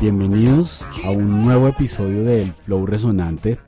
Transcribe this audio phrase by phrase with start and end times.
[0.00, 3.67] Bienvenidos a un nuevo episodio del Flow Resonante.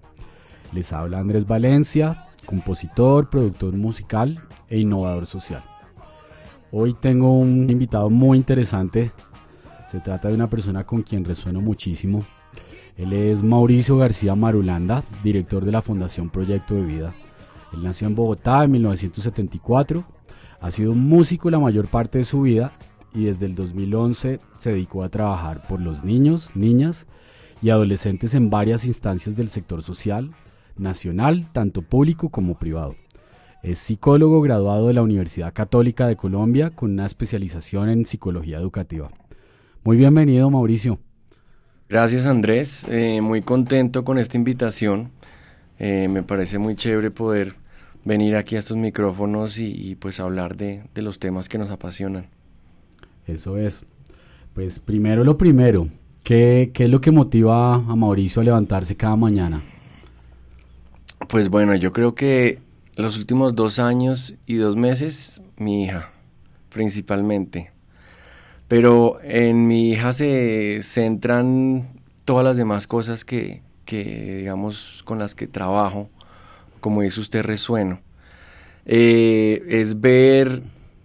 [0.72, 5.64] Les habla Andrés Valencia, compositor, productor musical e innovador social.
[6.70, 9.10] Hoy tengo un invitado muy interesante.
[9.88, 12.24] Se trata de una persona con quien resueno muchísimo.
[12.96, 17.12] Él es Mauricio García Marulanda, director de la Fundación Proyecto de Vida.
[17.72, 20.04] Él nació en Bogotá en 1974.
[20.60, 22.72] Ha sido músico la mayor parte de su vida
[23.12, 27.08] y desde el 2011 se dedicó a trabajar por los niños, niñas
[27.60, 30.30] y adolescentes en varias instancias del sector social,
[30.80, 32.96] nacional, tanto público como privado.
[33.62, 39.10] Es psicólogo graduado de la Universidad Católica de Colombia con una especialización en psicología educativa.
[39.84, 40.98] Muy bienvenido, Mauricio.
[41.88, 42.86] Gracias, Andrés.
[42.88, 45.10] Eh, muy contento con esta invitación.
[45.78, 47.54] Eh, me parece muy chévere poder
[48.04, 52.26] venir aquí a estos micrófonos y, pues hablar de los temas que nos apasionan.
[53.26, 53.84] Eso es.
[54.54, 55.88] Pues primero lo primero,
[56.24, 59.62] ¿qué, es lo que motiva a Mauricio a levantarse cada mañana?
[61.30, 62.58] Pues bueno, yo creo que
[62.96, 66.10] los últimos dos años y dos meses, mi hija,
[66.70, 67.70] principalmente.
[68.66, 71.86] Pero en mi hija se centran
[72.24, 76.10] todas las demás cosas que, digamos, con las que trabajo,
[76.80, 78.00] como dice usted, resueno.
[78.84, 80.62] Eh, es ver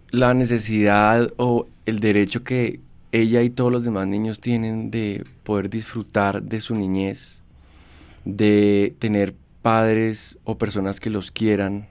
[0.10, 2.80] la necesidad o el derecho que
[3.12, 7.44] ella y todos los demás niños tienen de poder disfrutar de su niñez,
[8.24, 11.88] de tener padres o personas que los quieran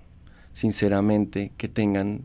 [0.52, 2.20] sinceramente, que tengan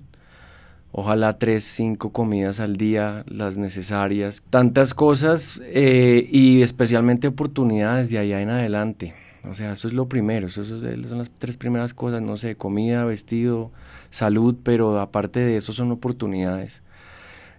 [0.91, 8.19] ojalá tres, cinco comidas al día, las necesarias, tantas cosas eh, y especialmente oportunidades de
[8.19, 9.15] allá en adelante.
[9.43, 13.03] O sea, eso es lo primero, eso son las tres primeras cosas, no sé, comida,
[13.05, 13.71] vestido,
[14.11, 16.83] salud, pero aparte de eso son oportunidades.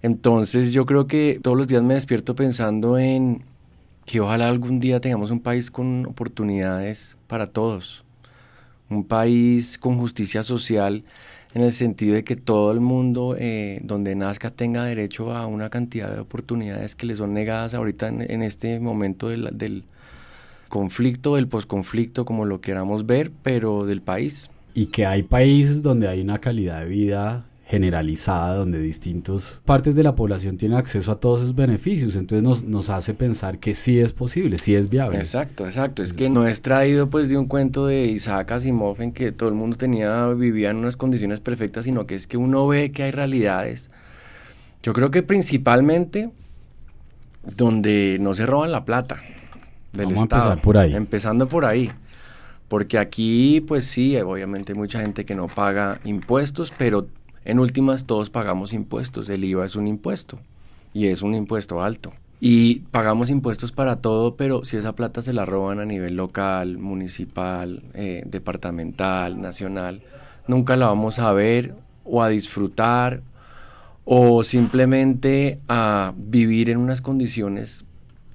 [0.01, 3.50] Entonces yo creo que todos los días me despierto pensando en
[4.07, 8.05] que ojalá algún día tengamos un país con oportunidades para todos,
[8.89, 11.05] un país con justicia social
[11.55, 15.69] en el sentido de que todo el mundo eh, donde nazca tenga derecho a una
[15.69, 19.85] cantidad de oportunidades que le son negadas ahorita en, este momento del, del
[20.69, 24.51] conflicto, del posconflicto, como lo queramos ver, pero del país.
[24.75, 30.03] Y que hay países donde hay una calidad de vida generalizada donde distintas partes de
[30.03, 32.17] la población tienen acceso a todos esos beneficios.
[32.17, 35.19] Entonces nos, nos hace pensar que sí es posible, sí es viable.
[35.19, 36.03] Exacto, exacto.
[36.03, 39.49] Es que no es traído pues de un cuento de Isaac Asimov en que todo
[39.49, 43.05] el mundo tenía, vivía en unas condiciones perfectas, sino que es que uno ve que
[43.05, 43.89] hay realidades.
[44.83, 46.31] Yo creo que principalmente
[47.57, 49.23] donde no se roban la plata
[49.93, 50.43] del Vamos Estado.
[50.43, 50.95] A empezar por ahí.
[50.97, 51.93] Empezando por ahí.
[52.67, 57.07] Porque aquí, pues sí, obviamente hay mucha gente que no paga impuestos, pero
[57.51, 59.29] en últimas, todos pagamos impuestos.
[59.29, 60.39] El IVA es un impuesto
[60.95, 62.13] y es un impuesto alto.
[62.41, 66.79] Y pagamos impuestos para todo, pero si esa plata se la roban a nivel local,
[66.79, 70.01] municipal, eh, departamental, nacional,
[70.47, 71.75] nunca la vamos a ver
[72.05, 73.21] o a disfrutar
[74.05, 77.85] o simplemente a vivir en unas condiciones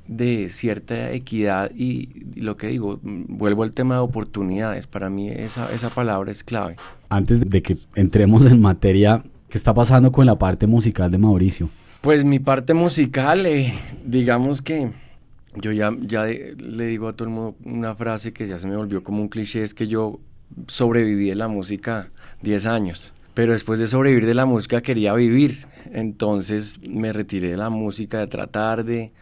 [0.07, 5.73] de cierta equidad y, lo que digo, vuelvo al tema de oportunidades, para mí esa,
[5.73, 6.77] esa palabra es clave.
[7.15, 11.69] Antes de que entremos en materia, ¿qué está pasando con la parte musical de Mauricio?
[12.01, 13.73] Pues mi parte musical, eh,
[14.05, 14.91] digamos que
[15.55, 18.75] yo ya, ya le digo a todo el mundo una frase que ya se me
[18.75, 20.19] volvió como un cliché, es que yo
[20.67, 22.09] sobreviví de la música
[22.41, 23.13] 10 años.
[23.33, 25.67] Pero después de sobrevivir de la música quería vivir.
[25.93, 29.13] Entonces me retiré de la música, de tratar de,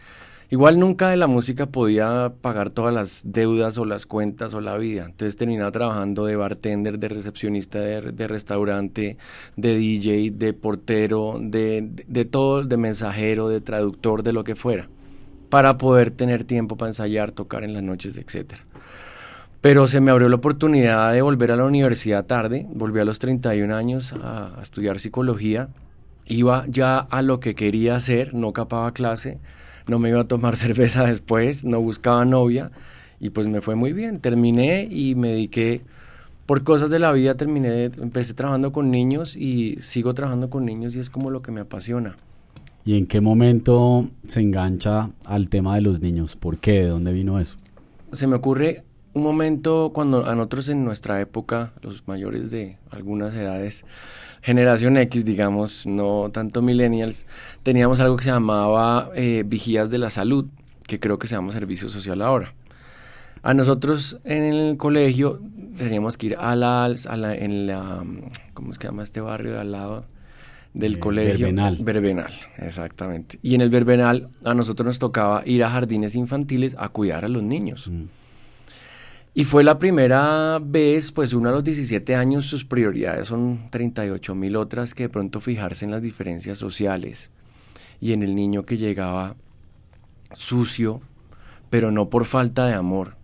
[0.50, 4.76] Igual nunca de la música podía pagar todas las deudas o las cuentas o la
[4.76, 5.04] vida.
[5.06, 9.16] Entonces terminaba trabajando de bartender, de recepcionista de, restaurante,
[9.56, 14.88] de DJ, de portero, de, de, todo, de mensajero, de traductor, de lo que fuera,
[15.48, 18.54] para poder tener tiempo para ensayar, tocar en las noches, etc.
[19.62, 23.18] Pero se me abrió la oportunidad de volver a la universidad tarde, volví a los
[23.18, 25.68] 31 años a estudiar psicología,
[26.26, 29.38] iba ya a lo que quería hacer, no capaba clase
[29.86, 32.70] no me iba a tomar cerveza después, no buscaba novia
[33.20, 34.20] y pues me fue muy bien.
[34.20, 35.82] Terminé y me dediqué,
[36.46, 40.94] por cosas de la vida, terminé, empecé trabajando con niños y sigo trabajando con niños
[40.94, 42.16] y es como lo que me apasiona.
[42.84, 46.36] ¿Y en qué momento se engancha al tema de los niños?
[46.36, 46.82] ¿Por qué?
[46.82, 47.56] ¿De dónde vino eso?
[48.12, 53.32] Se me ocurre un momento cuando a nosotros en nuestra época, los mayores de algunas
[53.34, 53.84] edades,
[54.42, 57.24] generación X, digamos, no tanto millennials,
[57.62, 60.46] teníamos algo que se llamaba eh, vigías de la salud,
[60.86, 62.54] que creo que se llama servicio social ahora.
[63.42, 65.40] A nosotros en el colegio
[65.78, 68.04] teníamos que ir a la, a la, en la,
[68.52, 70.06] ¿cómo es que se llama este barrio de al lado?
[70.74, 71.46] del eh, colegio.
[71.46, 71.78] Verbenal.
[71.80, 73.38] Verbenal, exactamente.
[73.42, 77.28] Y en el Verbenal a nosotros nos tocaba ir a jardines infantiles a cuidar a
[77.28, 77.86] los niños.
[77.88, 78.04] Mm.
[79.36, 84.32] Y fue la primera vez, pues uno a los 17 años, sus prioridades son 38
[84.36, 87.32] mil otras que de pronto fijarse en las diferencias sociales
[88.00, 89.34] y en el niño que llegaba
[90.34, 91.00] sucio,
[91.68, 93.16] pero no por falta de amor,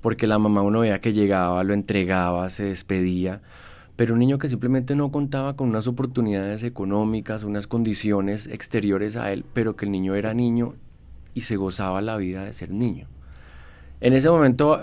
[0.00, 3.40] porque la mamá uno veía que llegaba, lo entregaba, se despedía,
[3.94, 9.32] pero un niño que simplemente no contaba con unas oportunidades económicas, unas condiciones exteriores a
[9.32, 10.74] él, pero que el niño era niño
[11.34, 13.06] y se gozaba la vida de ser niño.
[14.00, 14.80] En ese momento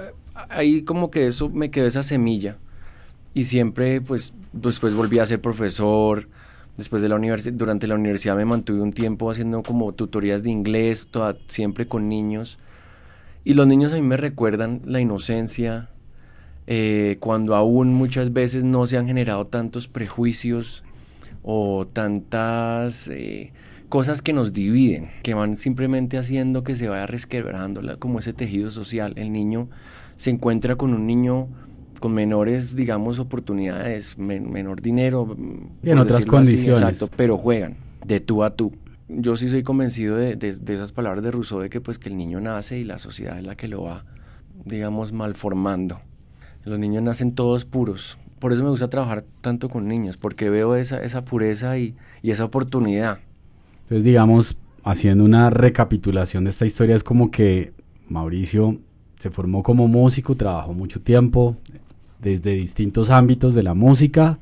[0.49, 2.57] ahí como que eso me quedó esa semilla
[3.33, 6.27] y siempre pues después volví a ser profesor,
[6.77, 10.49] después de la universidad, durante la universidad me mantuve un tiempo haciendo como tutorías de
[10.49, 12.57] inglés, toda, siempre con niños.
[13.43, 15.89] Y los niños a mí me recuerdan la inocencia,
[16.67, 20.83] eh, cuando aún muchas veces no se han generado tantos prejuicios
[21.41, 23.51] o tantas eh,
[23.89, 28.69] cosas que nos dividen, que van simplemente haciendo que se vaya resquebrando como ese tejido
[28.69, 29.13] social.
[29.15, 29.67] El niño
[30.19, 31.47] se encuentra con un niño
[32.01, 35.35] con menores, digamos, oportunidades, menor dinero.
[35.81, 36.81] Y en otras condiciones.
[36.81, 38.73] exacto, pero juegan de tú a tú.
[39.07, 42.41] Yo sí soy convencido de, esas palabras de Rousseau, de que pues que el niño
[42.41, 44.03] nace y la sociedad es la que lo va,
[44.65, 46.01] digamos, malformando.
[46.65, 48.17] Los niños nacen todos puros.
[48.39, 52.31] Por eso me gusta trabajar tanto con niños, porque veo esa, esa pureza y, y
[52.31, 53.19] esa oportunidad.
[53.83, 57.71] Entonces, digamos, haciendo una recapitulación de esta historia, es como que
[58.09, 58.79] Mauricio
[59.19, 61.57] se formó como músico, trabajó mucho tiempo
[62.19, 64.39] desde distintos ámbitos de la música,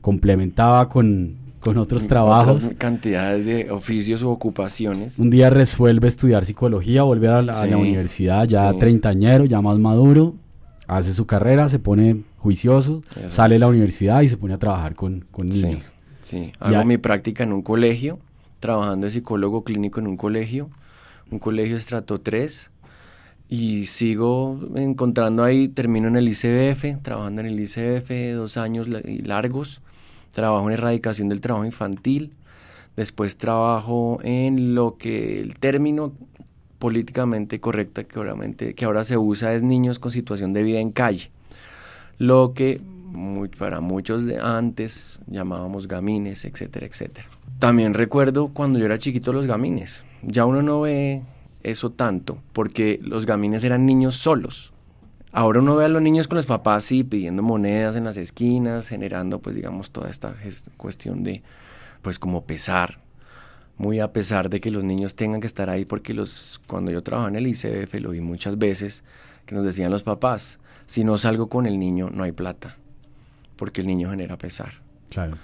[0.00, 2.70] complementaba con, con otros trabajos.
[2.78, 5.18] cantidades de oficios u ocupaciones.
[5.18, 10.34] Un día resuelve estudiar psicología, volver a la, universidad ya treintañero, ya más maduro,
[10.86, 14.94] hace su carrera, se pone juicioso, sale de la universidad y se pone a trabajar
[14.94, 15.92] con, con niños.
[16.20, 18.20] Sí, hago mi práctica en un colegio,
[18.60, 20.70] trabajando de psicólogo clínico en un colegio,
[21.30, 22.71] un colegio estrato 3,
[23.52, 29.82] y sigo encontrando ahí, termino en el ICBF, trabajando en el ICBF dos años largos,
[30.32, 32.32] trabajo en erradicación del trabajo infantil,
[32.96, 36.14] después trabajo en lo que el término
[36.78, 40.90] políticamente correcto que, obviamente, que ahora se usa es niños con situación de vida en
[40.90, 41.30] calle,
[42.16, 42.80] lo que
[43.58, 47.28] para muchos de antes llamábamos gamines, etcétera, etcétera.
[47.58, 51.20] También recuerdo cuando yo era chiquito los gamines, ya uno no ve
[51.62, 54.72] eso tanto, porque los gamines eran niños solos.
[55.32, 58.88] Ahora uno ve a los niños con los papás, sí, pidiendo monedas en las esquinas,
[58.88, 60.34] generando, pues, digamos, toda esta
[60.76, 61.42] cuestión de,
[62.02, 62.98] pues, como pesar,
[63.78, 67.02] muy a pesar de que los niños tengan que estar ahí, porque los, cuando yo
[67.02, 69.04] trabajaba en el ICF, lo vi muchas veces,
[69.46, 72.76] que nos decían los papás, si no salgo con el niño, no hay plata,
[73.56, 74.74] porque el niño genera pesar.
[75.08, 75.38] Claro.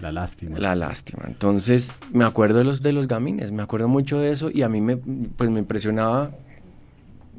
[0.00, 0.58] La lástima.
[0.58, 1.24] La lástima.
[1.26, 4.68] Entonces, me acuerdo de los, de los gamines, me acuerdo mucho de eso y a
[4.68, 6.30] mí me, pues, me impresionaba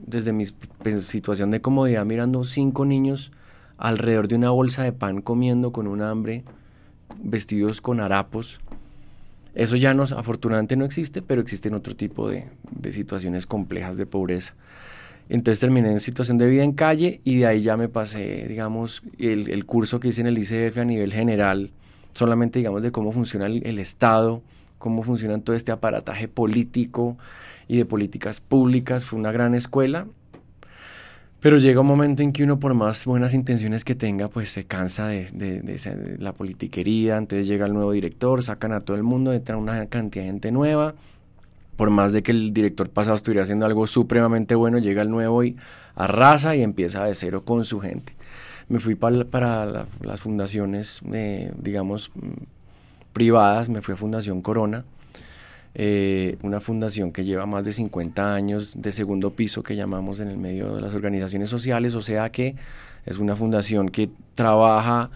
[0.05, 0.45] desde mi
[0.83, 3.31] pues, situación de comodidad mirando cinco niños
[3.77, 6.43] alrededor de una bolsa de pan comiendo con un hambre,
[7.23, 8.59] vestidos con harapos.
[9.55, 14.05] Eso ya no, afortunadamente no existe, pero existen otro tipo de, de situaciones complejas de
[14.05, 14.53] pobreza.
[15.29, 19.01] Entonces terminé en situación de vida en calle y de ahí ya me pasé, digamos,
[19.17, 21.71] el, el curso que hice en el ICF a nivel general
[22.13, 24.41] solamente digamos de cómo funciona el, Estado,
[24.77, 27.17] cómo funciona todo este aparataje político
[27.67, 29.05] y de políticas públicas.
[29.05, 30.07] Fue una gran escuela.
[31.41, 34.65] Pero llega un momento en que uno, por más buenas intenciones que tenga, pues se
[34.65, 37.17] cansa de, la politiquería.
[37.17, 40.51] Entonces llega el nuevo director, sacan a todo el mundo, entran una cantidad de gente
[40.51, 40.95] nueva.
[41.77, 45.45] Por más de que el director pasado estuviera haciendo algo supremamente bueno, llega el nuevo
[45.45, 45.55] y
[45.95, 48.18] arrasa y empieza de cero con su gente
[48.69, 52.11] me fui para, las fundaciones, eh, digamos,
[53.13, 54.85] privadas, me fui a Fundación Corona,
[55.73, 60.29] eh, una fundación que lleva más de 50 años de segundo piso que llamamos en
[60.29, 62.55] el medio de las organizaciones sociales, o sea que
[63.05, 65.09] es una fundación que trabaja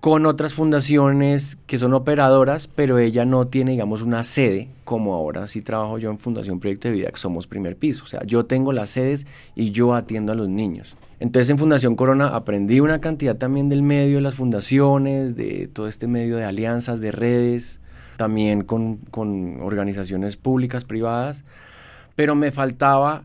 [0.00, 5.46] con otras fundaciones que son operadoras, pero ella no tiene, digamos, una sede, como ahora
[5.46, 8.04] sí trabajo yo en Fundación Proyecto de Vida, que somos primer piso.
[8.04, 10.94] O sea, yo tengo las sedes y yo atiendo a los niños.
[11.20, 15.86] Entonces en Fundación Corona aprendí una cantidad también del medio de las fundaciones, de todo
[15.86, 17.80] este medio de alianzas, de redes,
[18.16, 19.00] también con,
[19.60, 21.44] organizaciones públicas, privadas,
[22.14, 23.24] pero me faltaba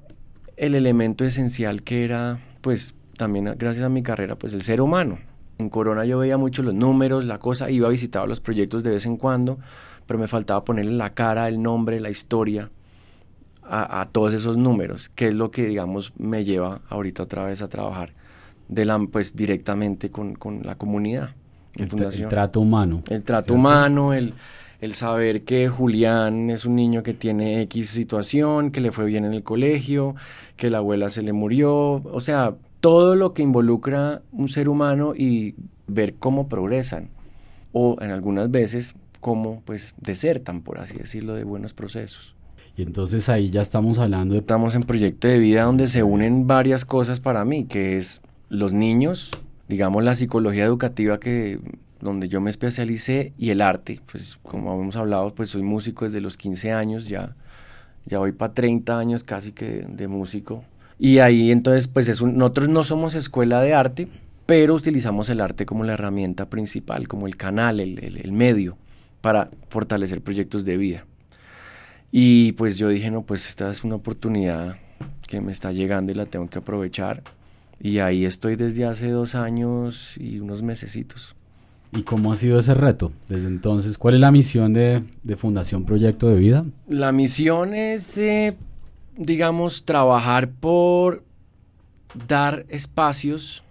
[0.57, 5.19] el elemento esencial que era pues también gracias a mi carrera, pues el ser humano.
[5.57, 8.91] En Corona yo veía mucho los números, la cosa, iba a visitar los proyectos de
[8.91, 9.59] vez en cuando,
[10.05, 12.69] pero me faltaba ponerle la cara, el nombre, la historia
[13.69, 17.69] a, todos esos números, que es lo que, digamos, me lleva ahorita otra vez a
[17.69, 18.13] trabajar
[18.67, 21.31] de la, pues, directamente con, con la comunidad.
[21.75, 23.03] El, el, trato humano.
[23.09, 24.33] El trato humano, el,
[24.81, 29.25] el saber que Julián es un niño que tiene X situación, que le fue bien
[29.25, 30.15] en el colegio,
[30.57, 35.13] que la abuela se le murió, o sea, todo lo que involucra un ser humano
[35.15, 35.55] y
[35.87, 37.09] ver cómo progresan
[37.71, 42.35] o en algunas veces cómo pues desertan, por así decirlo, de buenos procesos.
[42.79, 44.39] Y entonces ahí ya estamos hablando de...
[44.39, 48.71] Estamos en proyecto de vida donde se unen varias cosas para mí, que es los
[48.71, 49.31] niños,
[49.67, 51.59] digamos la psicología educativa que
[51.99, 56.21] donde yo me especialicé y el arte, pues como hemos hablado, pues soy músico desde
[56.21, 57.35] los 15 años, ya,
[58.05, 60.63] ya voy para 30 años casi que de músico.
[60.97, 64.07] Y ahí entonces, pues es nosotros no somos escuela de arte,
[64.45, 68.77] pero utilizamos el arte como la herramienta principal, como el canal, el, el, medio
[69.19, 71.05] para fortalecer proyectos de vida.
[72.11, 74.77] Y pues yo dije, no, pues esta es una oportunidad
[75.27, 77.23] que me está llegando y la tengo que aprovechar.
[77.79, 81.35] Y ahí estoy desde hace dos años y unos mesecitos.
[81.91, 83.97] ¿Y cómo ha sido ese reto desde entonces?
[83.97, 85.01] ¿Cuál es la misión de,
[85.37, 86.65] Fundación Proyecto de Vida?
[86.87, 88.57] La misión es, eh,
[89.15, 91.23] digamos, trabajar por
[92.27, 93.63] dar espacios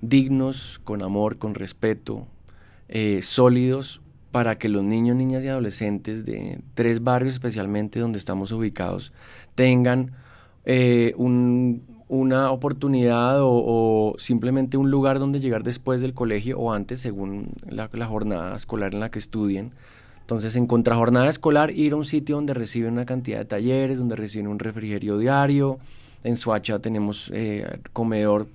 [0.00, 2.26] dignos, con amor, con respeto,
[2.88, 4.00] eh, sólidos,
[4.36, 9.14] para que los niños, niñas y adolescentes de tres barrios especialmente donde estamos ubicados
[9.54, 10.12] tengan
[10.66, 17.00] eh, un, una oportunidad o, simplemente un lugar donde llegar después del colegio o antes,
[17.00, 19.72] según la, jornada escolar en la que estudien.
[20.20, 24.16] Entonces, en contrajornada escolar, ir a un sitio donde reciben una cantidad de talleres, donde
[24.16, 25.78] reciben un refrigerio diario.
[26.24, 28.48] En Suacha tenemos eh, comedor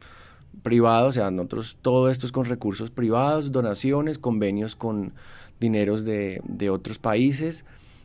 [0.62, 5.14] privado, o sea, nosotros todo esto es con recursos privados, donaciones, convenios con
[5.62, 7.64] dineros de, de otros países.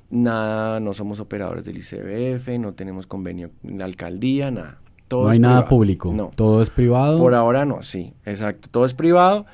[0.08, 4.78] Nada, no somos operadores del ICBF, no tenemos convenio en la alcaldía, nada
[5.10, 6.12] no hay nada público.
[6.12, 6.30] No.
[6.34, 7.18] Todo es privado.
[7.18, 8.68] Por ahora no, sí, exacto.
[8.70, 9.46] Todo es privado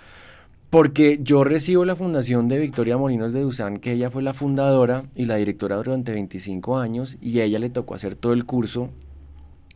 [0.70, 5.04] porque yo recibo la fundación de Victoria Molinos de Duzán, que ella fue la fundadora
[5.14, 8.88] y la directora durante 25 años, y a ella le tocó hacer todo el curso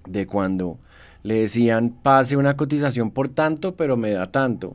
[0.08, 0.78] de cuando
[1.22, 4.74] le decían pase una cotización por tanto, pero me da tanto.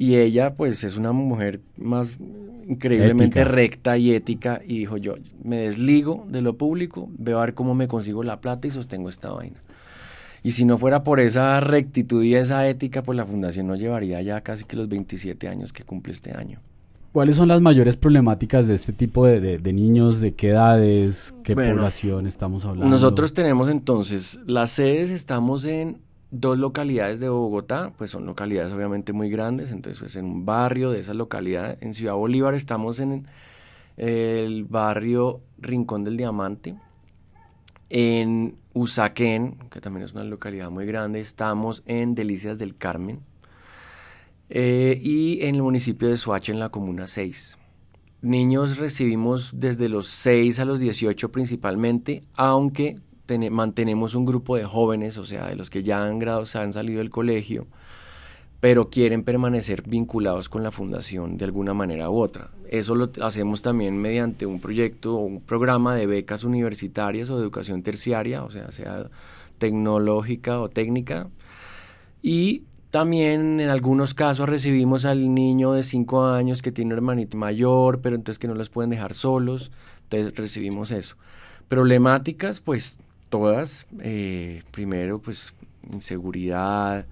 [0.00, 2.18] Y ella, pues, es una mujer más
[2.66, 7.52] increíblemente recta y ética, y dijo yo, me desligo de lo público, veo a ver
[7.52, 9.62] cómo me consigo la plata y sostengo esta vaina.
[10.42, 14.22] Y si no fuera por esa rectitud y esa ética, pues la fundación no llevaría
[14.22, 16.60] ya casi que los 27 años que cumple este año.
[17.12, 20.22] ¿Cuáles son las mayores problemáticas de este tipo de, niños?
[20.22, 21.34] ¿De qué edades?
[21.44, 22.90] ¿Qué población estamos hablando?
[22.90, 25.98] Nosotros tenemos entonces, las sedes estamos en
[26.30, 30.90] dos localidades de Bogotá, pues son localidades obviamente muy grandes, entonces pues en un barrio
[30.90, 33.26] de esa localidad, en Ciudad Bolívar estamos en
[33.96, 36.76] el barrio Rincón del Diamante,
[37.88, 43.20] en Usaquén, que también es una localidad muy grande, estamos en Delicias del Carmen
[44.48, 47.58] eh, y en el municipio de Soacha, en la comuna 6.
[48.22, 53.00] Niños recibimos desde los 6 a los 18 principalmente, aunque
[53.50, 56.72] mantenemos un grupo de jóvenes, o sea, de los que ya han, grado, se han
[56.72, 57.66] salido del colegio,
[58.60, 62.50] pero quieren permanecer vinculados con la fundación de alguna manera u otra.
[62.68, 67.42] Eso lo hacemos también mediante un proyecto o un programa de becas universitarias o de
[67.42, 69.08] educación terciaria, o sea, sea
[69.58, 71.28] tecnológica o técnica.
[72.22, 77.36] Y también en algunos casos recibimos al niño de 5 años que tiene un hermanito
[77.36, 79.70] mayor, pero entonces que no los pueden dejar solos,
[80.02, 81.16] entonces recibimos eso.
[81.68, 82.98] Problemáticas, pues
[83.30, 85.54] todas, eh, primero pues
[85.90, 87.06] inseguridad,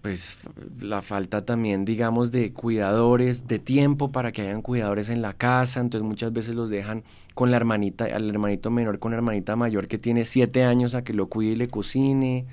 [0.00, 0.38] pues
[0.80, 5.80] la falta también, digamos, de cuidadores, de tiempo para que hayan cuidadores en la casa,
[5.80, 7.04] entonces muchas veces los dejan
[7.34, 11.02] con la hermanita, al hermanito menor con la hermanita mayor que tiene siete años a
[11.02, 12.46] que lo cuide y le cocine.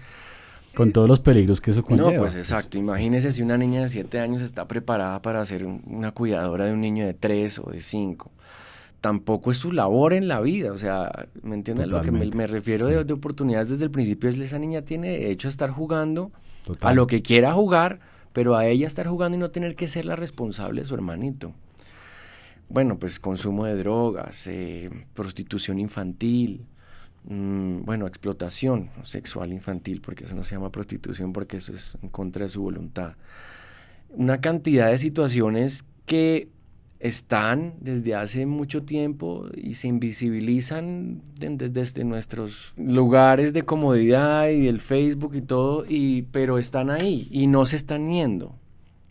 [0.75, 2.11] Con todos los peligros que eso conlleva.
[2.11, 6.13] No, pues exacto, imagínese si una niña de siete años está preparada para ser una
[6.13, 8.31] cuidadora de un niño de tres o de cinco
[9.01, 11.87] tampoco es su labor en la vida, o sea, ¿me entiendes?
[11.87, 15.09] Lo que me, refiero de, de, oportunidades desde el principio es que esa niña tiene
[15.09, 16.31] derecho a estar jugando
[16.81, 17.99] a lo que quiera jugar,
[18.31, 21.53] pero a ella estar jugando y no tener que ser la responsable de su hermanito.
[22.69, 26.67] Bueno, pues consumo de drogas, eh, prostitución infantil,
[27.25, 32.09] mm, bueno, explotación sexual infantil, porque eso no se llama prostitución, porque eso es en
[32.09, 33.15] contra de su voluntad.
[34.09, 36.49] Una cantidad de situaciones que
[37.01, 44.79] están desde hace mucho tiempo y se invisibilizan desde nuestros lugares de comodidad y el
[44.79, 48.55] Facebook y todo, y, pero están ahí y no se están yendo,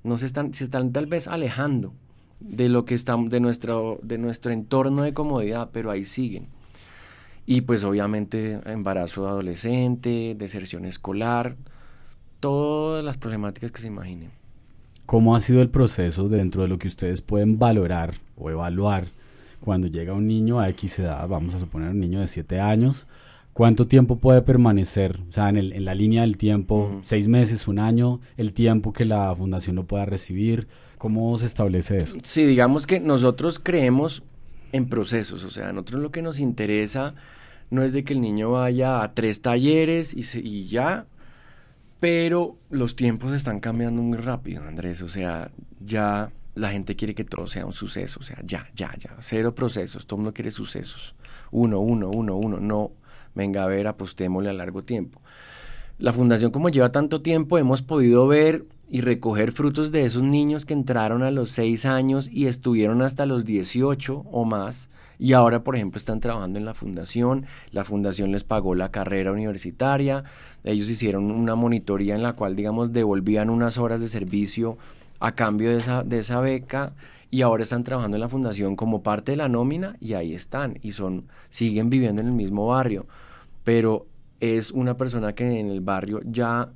[0.04, 1.92] no se están, se están tal vez alejando
[2.38, 6.46] de lo que estamos, de nuestro, de nuestro entorno de comodidad, pero ahí siguen.
[7.44, 11.56] Y pues obviamente embarazo adolescente, deserción escolar,
[12.38, 14.39] todas las problemáticas que se imaginen.
[15.10, 19.08] ¿Cómo ha sido el proceso dentro de lo que ustedes pueden valorar o evaluar
[19.60, 23.08] cuando llega un niño a X edad, vamos a suponer un niño de 7 años,
[23.52, 25.18] ¿cuánto tiempo puede permanecer?
[25.28, 29.34] O sea, en, la línea del tiempo, seis meses, un año, el tiempo que la
[29.34, 32.16] fundación lo pueda recibir, ¿cómo se establece eso?
[32.22, 34.22] Sí, digamos que nosotros creemos
[34.70, 37.14] en procesos, o sea, a nosotros lo que nos interesa
[37.68, 41.06] no es de que el niño vaya a tres talleres y, y ya,
[42.00, 45.02] pero los tiempos están cambiando muy rápido, Andrés.
[45.02, 48.20] O sea, ya la gente quiere que todo sea un suceso.
[48.20, 49.10] O sea, ya, ya, ya.
[49.20, 50.06] Cero procesos.
[50.06, 51.14] Todo mundo quiere sucesos.
[51.50, 52.58] Uno, uno, uno, uno.
[52.58, 52.92] No,
[53.34, 55.20] venga a ver, apostémosle a largo tiempo.
[55.98, 60.64] La fundación, como lleva tanto tiempo, hemos podido ver y recoger frutos de esos niños
[60.64, 64.88] que entraron a los seis años y estuvieron hasta los 18 o más
[65.20, 69.32] y ahora, por ejemplo, están trabajando en la fundación, la fundación les pagó la carrera
[69.32, 70.24] universitaria,
[70.64, 74.78] ellos hicieron una monitoría en la cual, digamos, devolvían unas horas de servicio
[75.18, 76.94] a cambio de esa, de esa beca
[77.30, 80.78] y ahora están trabajando en la fundación como parte de la nómina y ahí están
[80.80, 83.06] y son siguen viviendo en el mismo barrio,
[83.62, 84.06] pero
[84.40, 86.70] es una persona que en el barrio ya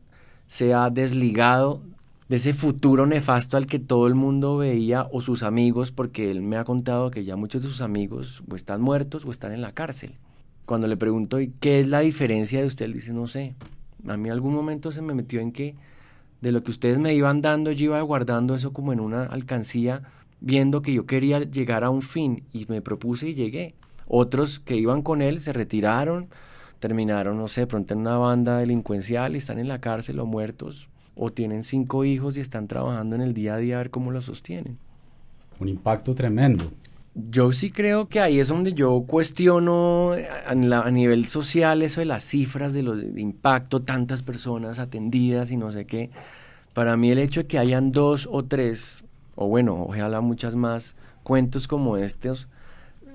[0.47, 1.81] se ha desligado
[2.35, 6.57] ese futuro nefasto al que todo el mundo veía o sus amigos, porque él me
[6.57, 9.73] ha contado que ya muchos de sus amigos o están muertos o están en la
[9.73, 10.14] cárcel.
[10.64, 12.87] Cuando le pregunto, ¿y qué es la diferencia de usted?
[12.87, 13.55] Él dice, no sé.
[14.07, 15.75] A mí algún momento se me metió en que
[16.41, 20.03] de lo que ustedes me iban dando, yo iba guardando eso como en una alcancía,
[20.41, 23.75] viendo que yo quería llegar a un fin y me propuse y llegué.
[24.07, 26.29] Otros que iban con él se retiraron,
[26.81, 30.88] terminaron, no sé, pronto en una banda delincuencial y están en la cárcel o muertos
[31.16, 34.11] o tienen cinco hijos y están trabajando en el día a día a ver cómo
[34.11, 34.78] lo sostienen.
[35.61, 36.70] Un impacto tremendo.
[37.14, 40.12] Yo sí creo que ahí es donde yo cuestiono
[40.46, 45.57] a, nivel social eso de las cifras de los de impacto, tantas personas atendidas y
[45.57, 46.11] no sé qué.
[46.72, 49.05] Para mí el hecho de que hayan dos o tres,
[49.37, 52.48] o bueno, ojalá muchas más, cuentos como estos,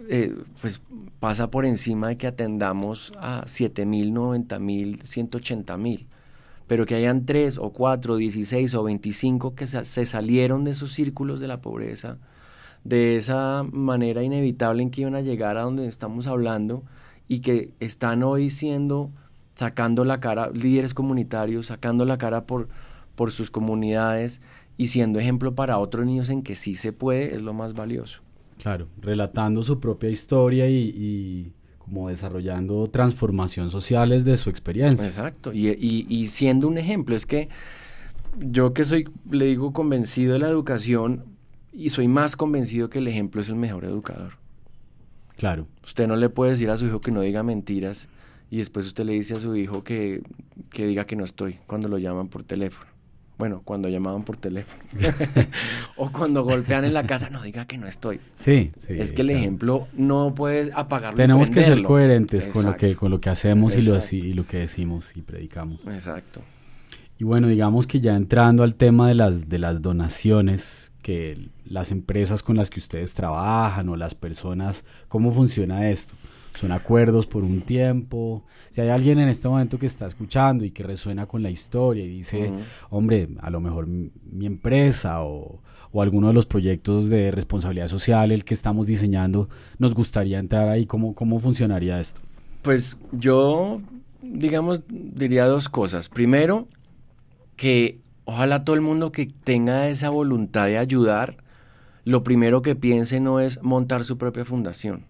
[0.08, 0.82] eh, pues
[1.20, 6.08] pasa por encima de que atendamos a 7 mil, 90 mil, 180 mil
[6.70, 11.40] pero que hayan tres o cuatro, dieciséis o veinticinco que se salieron de esos círculos
[11.40, 12.20] de la pobreza,
[12.84, 16.84] de esa manera inevitable en que iban a llegar a donde estamos hablando
[17.28, 19.10] y que están hoy siendo,
[19.56, 22.70] sacando la cara, líderes comunitarios, sacando la cara por,
[23.16, 24.40] por sus comunidades
[24.78, 28.22] y siendo ejemplo para otros niños en que sí se puede, es lo más valioso.
[28.62, 31.52] Claro, relatando su propia historia y
[31.90, 35.08] como desarrollando transformación sociales de su experiencia.
[35.08, 35.70] Exacto, y,
[36.08, 37.50] y, siendo un ejemplo, es que
[38.38, 41.26] yo que soy, le digo, convencido de la educación
[41.74, 44.34] y soy más convencido que el ejemplo es el mejor educador.
[45.36, 45.68] Claro.
[45.84, 48.08] Usted no le puede decir a su hijo que no diga mentiras
[48.52, 50.22] y después usted le dice a su hijo que,
[50.70, 52.90] que diga que no estoy cuando lo llaman por teléfono.
[53.40, 54.84] Bueno, cuando llamaban por teléfono.
[55.96, 58.20] o cuando golpean en la casa, no diga que no estoy.
[58.36, 58.96] Sí, sí.
[59.00, 61.16] Es que el ejemplo no puedes apagarlo.
[61.16, 64.46] Tenemos que ser coherentes con lo que, con lo que hacemos y lo, y lo
[64.46, 65.80] que decimos y predicamos.
[65.88, 66.42] Exacto.
[67.18, 71.94] Y bueno, digamos que ya entrando al tema de las, de las donaciones, que las
[71.94, 76.14] empresas con las que ustedes trabajan o las personas, ¿cómo funciona esto?
[76.56, 78.44] Son acuerdos por un tiempo.
[78.72, 82.04] Si hay alguien en este momento que está escuchando y que resuena con la historia
[82.04, 82.52] y dice,
[82.90, 88.32] hombre, a lo mejor mi, empresa o, o, alguno de los proyectos de responsabilidad social,
[88.32, 92.22] el que estamos diseñando, nos gustaría entrar ahí, ¿cómo, cómo funcionaría esto?
[92.62, 93.82] Pues yo,
[94.22, 96.10] digamos, diría dos cosas.
[96.10, 96.68] Primero,
[97.56, 101.38] que ojalá todo el mundo que tenga esa voluntad de ayudar,
[102.04, 105.06] lo primero que piense no es montar su propia fundación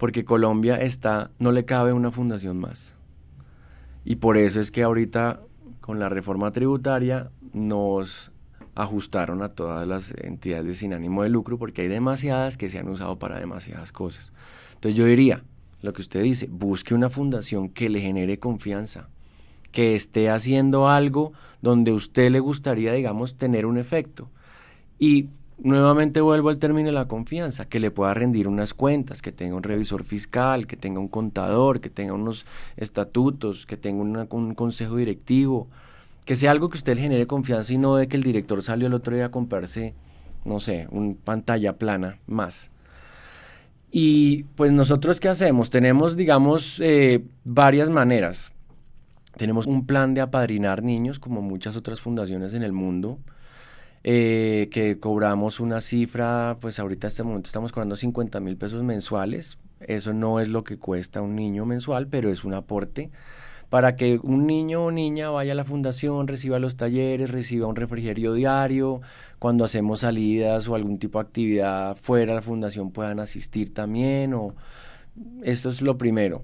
[0.00, 2.94] porque Colombia está, no le cabe una fundación más.
[4.02, 5.40] Y por eso es que ahorita
[5.82, 8.32] con la reforma tributaria nos
[8.74, 12.88] ajustaron a todas las entidades sin ánimo de lucro porque hay demasiadas que se han
[12.88, 14.32] usado para demasiadas cosas.
[14.72, 15.44] Entonces yo diría,
[15.82, 19.10] lo que usted dice, busque una fundación que le genere confianza,
[19.70, 24.30] que esté haciendo algo donde usted le gustaría, digamos, tener un efecto.
[24.98, 25.28] Y
[25.62, 29.56] Nuevamente vuelvo al término de la confianza, que le pueda rendir unas cuentas, que tenga
[29.56, 32.46] un revisor fiscal, que tenga un contador, que tenga unos
[32.76, 35.68] estatutos, que tenga un consejo directivo,
[36.24, 38.94] que sea algo que usted genere confianza y no de que el director salió el
[38.94, 39.94] otro día a comprarse
[40.44, 42.70] no sé, un pantalla plana más.
[43.90, 45.70] Y pues nosotros qué hacemos?
[45.70, 48.52] Tenemos, digamos, eh, varias maneras.
[49.36, 53.18] Tenemos un plan de apadrinar niños, como muchas otras fundaciones en el mundo,
[54.04, 58.82] eh, que cobramos una cifra, pues ahorita en este momento estamos cobrando 50 mil pesos
[58.82, 59.58] mensuales.
[59.80, 63.10] Eso no es lo que cuesta un niño mensual, pero es un aporte
[63.70, 67.76] para que un niño o niña vaya a la fundación, reciba los talleres, reciba un
[67.76, 69.00] refrigerio diario,
[69.38, 74.34] cuando hacemos salidas o algún tipo de actividad fuera de la fundación puedan asistir también,
[74.34, 74.54] o
[75.44, 76.42] esto es lo primero.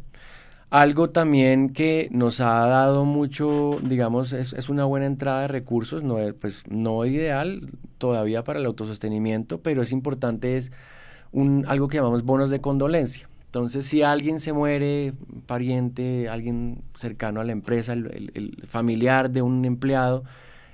[0.71, 6.19] Algo también que nos ha dado mucho, digamos, es, una buena entrada de recursos, no
[6.19, 10.73] es, pues, no ideal todavía para el autosostenimiento, pero es importante, es
[11.31, 13.29] un, algo que llamamos bonos de condolencia.
[13.47, 15.15] Entonces, si alguien se muere,
[15.47, 20.25] pariente, alguien cercano a la empresa, el, familiar de un empleado,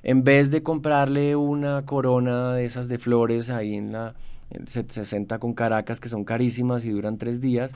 [0.03, 4.15] en vez de comprarle una corona de esas de flores ahí en la
[4.67, 7.73] 60 con Caracas, que son carísimas y duran tres días,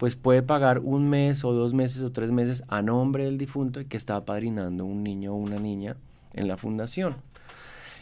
[0.00, 3.82] pues puede pagar un mes o dos meses o tres meses a nombre del difunto
[3.86, 5.94] que está apadrinando un niño o una niña
[6.32, 7.16] en la fundación.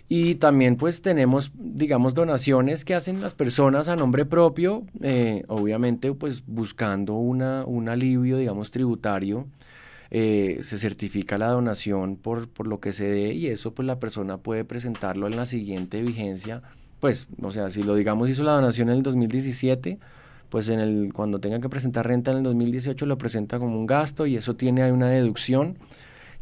[0.08, 6.12] Y también pues tenemos, digamos, donaciones que hacen las personas a nombre propio, eh, obviamente
[6.12, 9.48] pues buscando una, un alivio, digamos, tributario.
[10.12, 13.98] Eh, se certifica la donación por, por lo que se dé y eso pues la
[13.98, 16.62] persona puede presentarlo en la siguiente vigencia.
[17.00, 19.98] Pues, o sea, si lo digamos hizo la donación en el 2017,
[20.48, 23.86] pues en el, cuando tenga que presentar renta en el 2018 lo presenta como un
[23.86, 25.76] gasto y eso tiene una deducción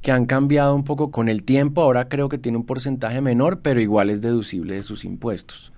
[0.03, 1.83] que han cambiado un poco con el tiempo.
[1.83, 5.73] Ahora creo que tiene un porcentaje menor, pero igual es deducible de sus impuestos.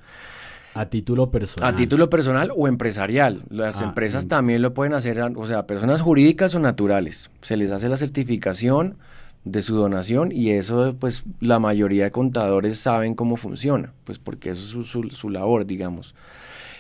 [0.74, 1.72] A título personal.
[1.72, 3.42] A título personal o empresarial.
[3.48, 7.30] Las ah, empresas también lo pueden hacer, o sea, personas jurídicas o naturales.
[7.40, 8.98] Se les hace la certificación
[9.44, 14.50] de su donación y eso pues la mayoría de contadores saben cómo funciona, pues porque
[14.50, 16.14] eso es su, su labor, digamos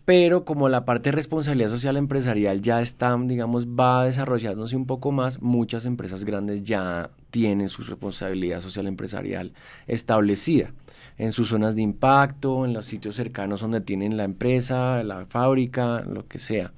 [0.08, 5.12] pero como la parte de responsabilidad social empresarial ya está, digamos, va desarrollándose un poco
[5.12, 9.52] más, muchas empresas grandes ya tienen su responsabilidad social empresarial
[9.86, 10.72] establecida
[11.18, 16.02] en sus zonas de impacto, en los sitios cercanos donde tienen la empresa, la fábrica,
[16.10, 16.72] lo que sea.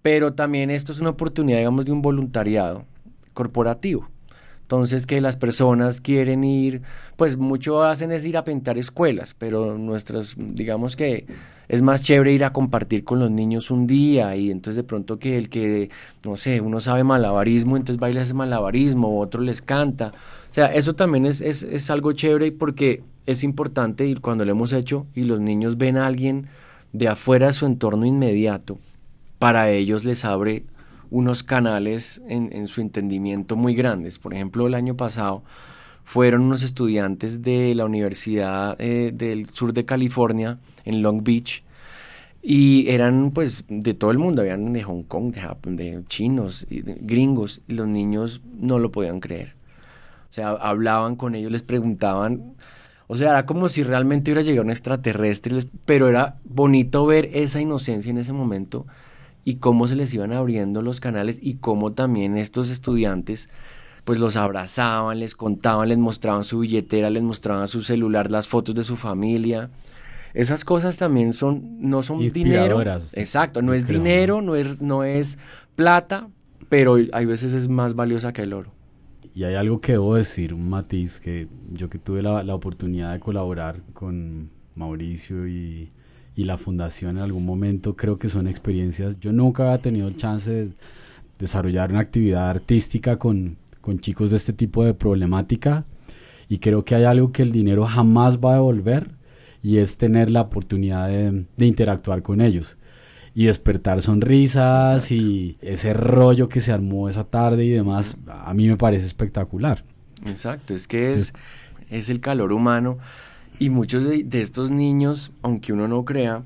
[0.00, 2.86] Pero también esto es una oportunidad, digamos, de un voluntariado
[3.34, 4.08] corporativo.
[4.62, 6.80] Entonces que las personas quieren ir,
[7.16, 11.26] pues mucho hacen es ir a pintar escuelas, pero nuestros, digamos que
[11.68, 15.18] es más chévere ir a compartir con los niños un día y entonces de pronto
[15.18, 15.90] que el que,
[16.24, 20.12] no sé, uno sabe malabarismo, entonces baila ese malabarismo, otro les canta.
[20.50, 24.52] O sea, eso también es, es, es algo chévere porque es importante ir cuando lo
[24.52, 26.46] hemos hecho y los niños ven a alguien
[26.92, 28.78] de afuera de su entorno inmediato,
[29.38, 30.64] para ellos les abre
[31.10, 34.18] unos canales en, su entendimiento muy grandes.
[34.18, 35.42] Por ejemplo, el año pasado
[36.06, 41.64] fueron unos estudiantes de la Universidad eh, del Sur de California, en Long Beach,
[42.40, 46.64] y eran pues de todo el mundo, habían de Hong Kong, de Japón, de chinos,
[46.70, 49.56] de gringos, y los niños no lo podían creer.
[50.30, 52.54] O sea, hablaban con ellos, les preguntaban,
[53.08, 57.60] o sea, era como si realmente hubiera llegado un extraterrestre, pero era bonito ver esa
[57.60, 58.86] inocencia en ese momento
[59.42, 63.48] y cómo se les iban abriendo los canales y cómo también estos estudiantes
[64.06, 68.72] pues los abrazaban, les contaban, les mostraban su billetera, les mostraban su celular, las fotos
[68.76, 69.68] de su familia.
[70.32, 72.80] Esas cosas también son, no son dinero.
[73.14, 75.38] Exacto, no es dinero, no es, no es
[75.74, 76.28] plata,
[76.68, 78.70] pero hay veces es más valiosa que el oro.
[79.34, 83.12] Y hay algo que debo decir, un matiz, que yo que tuve la, la oportunidad
[83.12, 85.90] de colaborar con Mauricio y,
[86.36, 89.18] y la fundación en algún momento creo que son experiencias.
[89.18, 90.68] Yo nunca había tenido el chance de
[91.40, 95.86] desarrollar una actividad artística con, con chicos de este tipo de problemática
[96.48, 99.12] y creo que hay algo que el dinero jamás va a devolver
[99.62, 102.78] y es tener la oportunidad de, de interactuar con ellos
[103.32, 108.66] y despertar sonrisas y ese rollo que se armó esa tarde y demás, a mí
[108.66, 109.84] me parece espectacular.
[110.24, 111.32] Exacto, es que es,
[111.88, 112.98] es el calor humano
[113.60, 116.42] y muchos de, estos niños, aunque uno no crea,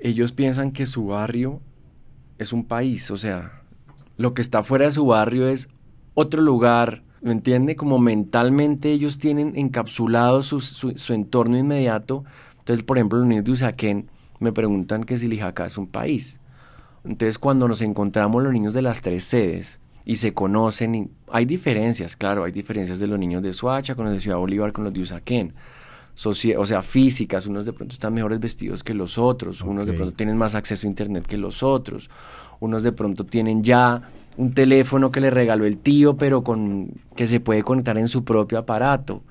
[0.00, 1.60] ellos piensan que su barrio
[2.38, 3.62] es un país, o sea,
[4.16, 5.68] lo que está fuera de su barrio es
[6.20, 7.76] otro lugar, ¿me entiende?
[7.76, 12.24] Como mentalmente ellos tienen encapsulado su, su, entorno inmediato.
[12.58, 16.40] Entonces, por ejemplo, los niños de Usaquén me preguntan que si Lijacá es un país.
[17.04, 21.44] Entonces, cuando nos encontramos los niños de las tres sedes y se conocen, y hay
[21.44, 24.84] diferencias, claro, hay diferencias de los niños de Suacha con los de Ciudad Bolívar, con
[24.84, 25.54] los de Usaquén
[26.26, 30.14] o sea, físicas, unos de pronto están mejores vestidos que los otros, unos de pronto
[30.14, 32.10] tienen más acceso a internet que los otros,
[32.58, 34.02] unos de pronto tienen ya
[34.36, 38.24] un teléfono que le regaló el tío, pero con que se puede conectar en su
[38.24, 39.22] propio aparato.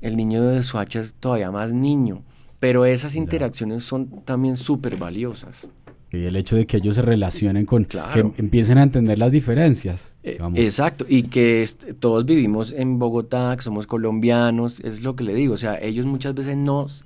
[0.00, 2.20] El niño de Suacha es todavía más niño,
[2.60, 5.66] pero esas interacciones son también súper valiosas.
[6.12, 10.14] Y el hecho de que ellos se relacionen con, que empiecen a entender las diferencias.
[10.22, 15.34] Eh, exacto, y que todos vivimos en Bogotá, que somos colombianos, es lo que le
[15.34, 17.04] digo, o sea, ellos muchas veces nos,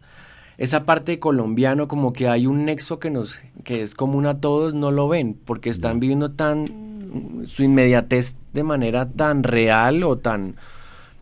[0.59, 4.41] esa parte de colombiano, como que hay un nexo que nos, que es común a
[4.41, 6.67] todos, no lo ven, porque están viviendo tan,
[7.47, 10.57] su inmediatez de manera tan real o tan,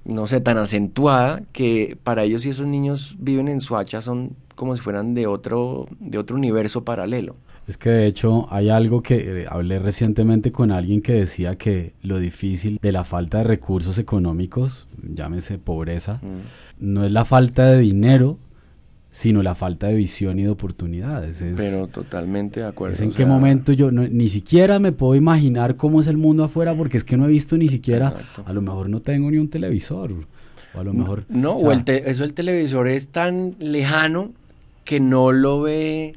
[0.05, 4.75] no sé, tan acentuada, que para ellos si esos niños viven en Suacha son como
[4.75, 7.37] si fueran de otro, de otro universo paralelo.
[7.69, 11.95] Es que de hecho hay algo que eh, hablé recientemente con alguien que decía que
[12.03, 16.87] lo difícil de la falta de recursos económicos, llámese pobreza, mm.
[16.95, 18.39] no es la falta de dinero,
[19.17, 21.43] sino la falta de visión y de oportunidades.
[21.57, 22.93] Pero totalmente de acuerdo.
[22.93, 26.75] Es en qué momento yo ni siquiera me puedo imaginar cómo es el mundo afuera
[26.75, 28.13] porque es que no he visto ni siquiera,
[28.45, 30.13] a lo mejor no tengo ni un televisor.
[30.75, 31.25] O a lo mejor...
[31.31, 34.33] No, o, el eso el televisor es tan lejano
[34.85, 36.13] que no lo ve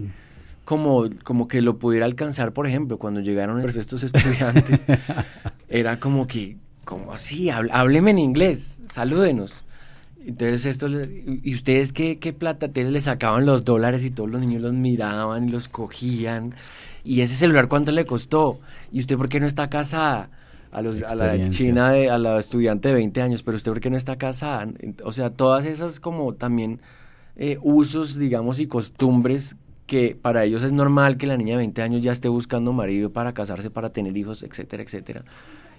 [0.66, 4.88] como, como que lo pudiera alcanzar, por ejemplo, cuando llegaron estos estudiantes,
[5.70, 7.50] era como que, como así?
[7.50, 9.64] Hábleme en inglés, salúdenos.
[10.26, 12.68] Entonces esto, ¿y ustedes qué, qué plata?
[12.74, 16.56] les sacaban los dólares y todos los niños los miraban y los cogían.
[17.04, 18.60] ¿Y ese celular cuánto le costó?
[18.92, 20.30] ¿Y usted por qué no está casada?
[20.72, 23.80] A, los, a la china, de, a la estudiante de 20 años, pero usted por
[23.80, 24.72] qué no está casada?
[25.04, 26.80] O sea, todas esas como también
[27.36, 29.56] eh, usos, digamos, y costumbres
[29.88, 33.12] que para ellos es normal que la niña de 20 años ya esté buscando marido
[33.12, 35.26] para casarse, para tener hijos, etcétera, etcétera.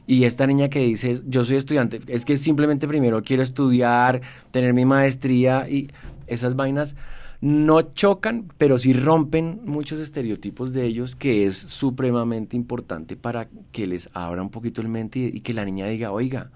[0.07, 4.75] Y esta niña que dice, yo soy estudiante, es que simplemente primero quiero estudiar, tener
[4.75, 5.89] mi maestría y
[6.27, 6.97] esas vainas
[7.41, 13.87] no chocan, pero sí rompen muchos estereotipos de ellos que es supremamente importante para que
[13.87, 16.51] les abra un poquito el mente y, que la niña diga, oiga,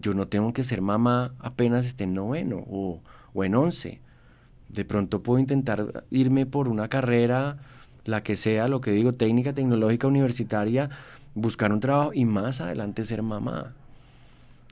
[0.00, 3.00] yo no tengo que ser mamá apenas esté en noveno o,
[3.34, 4.00] o en once.
[4.68, 7.58] De pronto puedo intentar irme por una carrera,
[8.04, 10.88] la que sea, lo que digo, técnica, tecnológica, universitaria,
[11.34, 13.74] buscar un trabajo y más adelante ser mamá.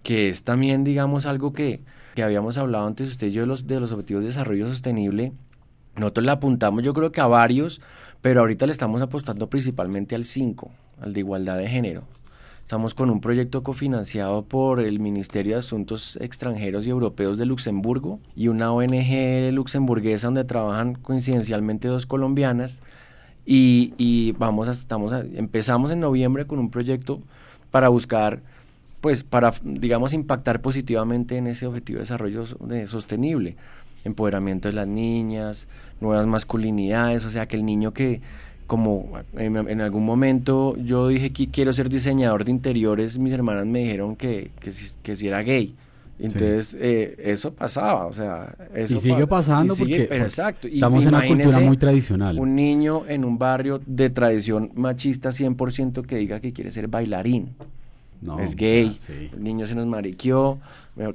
[0.03, 1.83] Que es también, digamos, algo que,
[2.15, 5.33] que habíamos hablado antes usted y yo de los, de los objetivos de desarrollo sostenible.
[5.97, 7.81] Nosotros le apuntamos, yo creo que a varios,
[8.23, 12.05] pero ahorita le estamos apostando principalmente al 5, al de igualdad de género.
[12.69, 18.21] Estamos con un proyecto cofinanciado por el Ministerio de Asuntos Extranjeros y Europeos de Luxemburgo
[18.37, 22.83] y una ONG luxemburguesa donde trabajan coincidencialmente dos colombianas.
[23.51, 27.23] Y, vamos a, estamos empezamos en noviembre con un proyecto
[27.71, 28.43] para buscar,
[29.01, 32.45] pues para, digamos, impactar positivamente en ese objetivo de desarrollo
[32.87, 33.57] sostenible.
[34.05, 35.67] Empoderamiento de las niñas,
[36.03, 38.21] nuevas masculinidades, o sea, que el niño que
[38.67, 43.79] como en, algún momento yo dije que quiero ser diseñador de interiores, mis hermanas me
[43.79, 45.75] dijeron que, que, si, era gay.
[46.19, 48.55] Entonces, eh, eso pasaba, o sea...
[48.75, 50.67] Eso y sigue pasando porque, exacto.
[50.67, 52.39] estamos en una cultura muy tradicional.
[52.39, 57.55] Un niño en un barrio de tradición machista 100% que diga que quiere ser bailarín.
[58.21, 58.99] No, es gay,
[59.33, 60.59] el niño se nos mariqueó,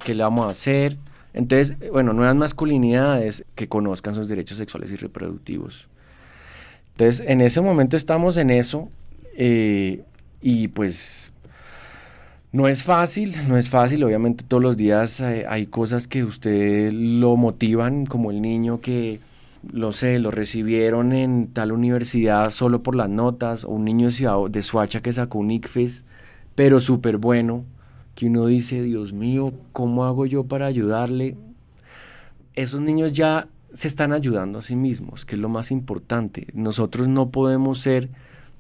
[0.06, 0.98] ¿qué le vamos a hacer?
[1.34, 5.88] Entonces, bueno, nuevas masculinidades que conozcan sus derechos sexuales y reproductivos.
[6.92, 8.88] Entonces, en ese momento estamos en eso
[9.36, 10.04] eh,
[10.42, 11.33] y pues
[12.54, 17.36] no es fácil, no es fácil, obviamente todos los días hay, cosas que usted lo
[17.36, 19.20] motivan, como el niño que,
[19.72, 24.50] lo sé, lo recibieron en tal universidad solo por las notas, o un niño de,
[24.52, 26.06] de Suacha que sacó un ICFES,
[26.54, 27.66] pero súper bueno,
[28.13, 31.36] que uno dice, Dios mío, ¿cómo hago yo para ayudarle?
[32.54, 36.46] Esos niños ya se están ayudando a sí mismos, que es lo más importante.
[36.54, 38.12] Nosotros no podemos ser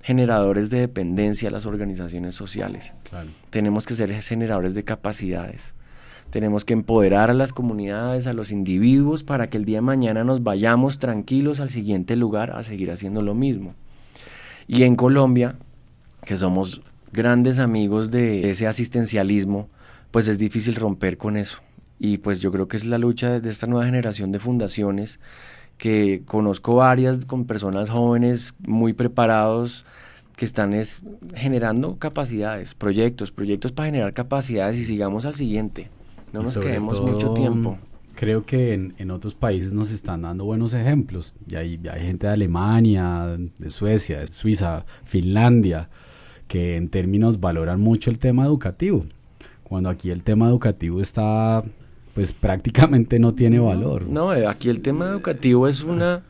[0.03, 2.95] generadores de dependencia a las organizaciones sociales.
[3.49, 5.73] Tenemos que ser generadores de capacidades.
[6.29, 10.23] Tenemos que empoderar a las comunidades, a los individuos, para que el día de mañana
[10.23, 13.75] nos vayamos tranquilos al siguiente lugar a seguir haciendo lo mismo.
[14.67, 15.55] Y en Colombia,
[16.25, 19.69] que somos grandes amigos de ese asistencialismo,
[20.11, 21.61] pues es difícil romper con eso
[22.03, 25.21] y pues yo creo que es la lucha de esta nueva generación de fundaciones
[25.83, 29.83] que conozco varias con personas jóvenes muy preparados
[30.37, 31.01] que están es,
[31.35, 35.89] generando capacidades, proyectos, proyectos para generar capacidades y sigamos al siguiente.
[36.31, 37.77] No nos quedemos mucho tiempo.
[38.15, 41.33] Creo que en, en, otros países nos están dando buenos ejemplos.
[41.49, 45.89] Y hay, hay gente de Alemania, de Suecia, de Suiza, Finlandia,
[46.47, 49.03] que en términos valoran mucho el tema educativo.
[49.63, 51.61] Cuando aquí el tema educativo está
[52.13, 54.07] pues prácticamente no tiene valor.
[54.07, 56.23] No, eh, aquí el tema educativo es una,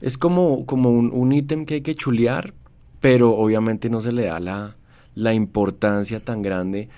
[0.00, 2.54] es como, como un ítem que hay que chulear,
[3.00, 4.76] pero obviamente no se le da la,
[5.14, 6.88] la importancia tan grande.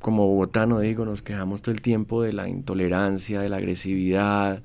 [0.00, 4.62] Como Bogotá, no digo, nos quejamos todo el tiempo de la intolerancia, de la agresividad,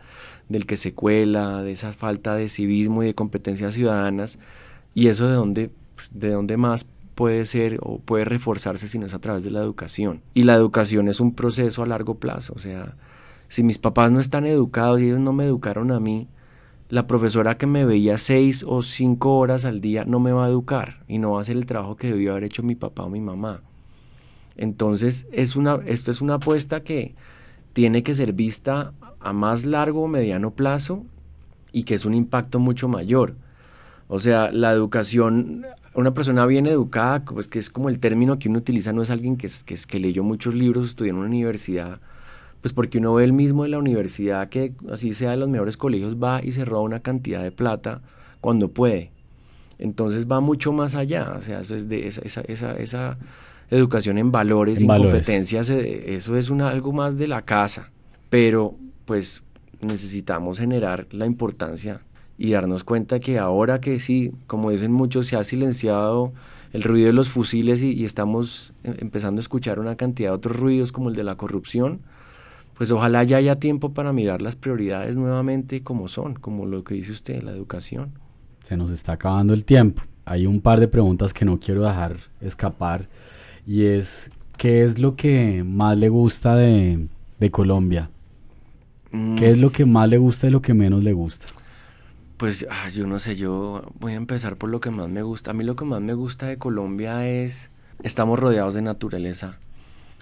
[0.47, 4.37] del que se cuela, de esa falta de civismo y de competencias ciudadanas.
[4.93, 9.07] Y eso de dónde, pues, de dónde más puede ser o puede reforzarse si no
[9.07, 10.21] es a través de la educación.
[10.35, 12.53] Y la educación es un proceso a largo plazo.
[12.55, 12.95] O sea,
[13.53, 16.27] si mis papás no están educados y ellos no me educaron a mí,
[16.89, 20.49] la profesora que me veía seis o cinco horas al día no me va a
[20.49, 23.11] educar y no va a hacer el trabajo que debió haber hecho mi papá o
[23.11, 23.61] mi mamá.
[24.57, 27.13] Entonces, es una, esto es una apuesta que
[27.73, 31.05] tiene que ser vista a más largo o mediano plazo
[31.71, 33.35] y que es un impacto mucho mayor.
[34.07, 35.63] O sea, la educación,
[35.93, 39.11] una persona bien educada, pues que es como el término que uno utiliza, no es
[39.11, 42.01] alguien que, que, que leyó muchos libros, estudió en una universidad,
[42.63, 45.75] pues porque uno ve el mismo de la universidad que así sea de los mejores
[45.75, 48.01] colegios va y se roba una cantidad de plata
[48.39, 49.11] cuando puede.
[49.79, 53.17] Entonces va mucho más allá, o sea, eso es de esa, esa, esa, esa
[53.69, 57.91] educación en valores y competencias, eh, eso es una, algo más de la casa,
[58.29, 59.43] pero pues
[59.81, 61.99] necesitamos generar la importancia
[62.37, 66.31] y darnos cuenta que ahora que sí, como dicen muchos, se ha silenciado
[66.71, 70.55] el ruido de los fusiles y, estamos eh, empezando a escuchar una cantidad de otros
[70.55, 71.99] ruidos como el de la corrupción,
[72.77, 76.95] pues ojalá ya haya tiempo para mirar las prioridades nuevamente como son, como lo que
[76.95, 78.11] dice usted, la educación.
[78.63, 80.03] Se nos está acabando el tiempo.
[80.25, 83.09] Hay un par de preguntas que no quiero dejar escapar
[83.67, 87.07] y es, ¿qué es lo que más le gusta de,
[87.51, 88.09] Colombia?
[89.11, 91.47] ¿Qué es lo que más le gusta y lo que menos le gusta?
[92.37, 95.51] Pues ah, yo no sé, yo voy a empezar por lo que más me gusta.
[95.51, 97.69] A mí lo que más me gusta de Colombia es,
[98.01, 99.59] estamos rodeados de naturaleza.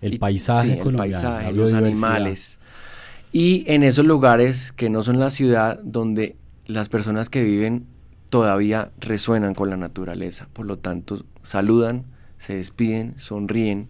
[0.02, 2.60] El paisaje, el paisaje, los animales.
[3.32, 6.36] Y en esos lugares que no son la ciudad, donde
[6.66, 7.86] las personas que viven
[8.30, 10.48] todavía resuenan con la naturaleza.
[10.54, 12.06] Por lo tanto, saludan,
[12.38, 13.90] se despiden, sonríen